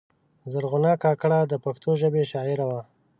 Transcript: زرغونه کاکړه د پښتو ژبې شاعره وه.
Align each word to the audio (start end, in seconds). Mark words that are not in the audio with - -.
زرغونه 0.51 0.91
کاکړه 1.03 1.39
د 1.45 1.53
پښتو 1.63 1.89
ژبې 2.01 2.23
شاعره 2.31 2.65
وه. 2.69 2.81